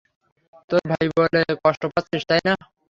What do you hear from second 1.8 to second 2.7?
পাচ্ছিস, তাই না?